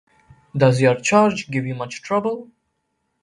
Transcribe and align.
Does 0.57 0.81
your 0.81 0.95
charge 0.99 1.51
give 1.51 1.67
you 1.67 1.75
much 1.75 2.01
trouble? 2.01 2.49